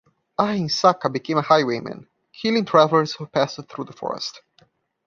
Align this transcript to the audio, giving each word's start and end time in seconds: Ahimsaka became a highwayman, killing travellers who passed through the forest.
Ahimsaka 0.39 1.11
became 1.11 1.37
a 1.37 1.43
highwayman, 1.43 2.07
killing 2.33 2.65
travellers 2.65 3.13
who 3.13 3.27
passed 3.27 3.59
through 3.69 3.85
the 3.85 3.93
forest. 3.93 4.41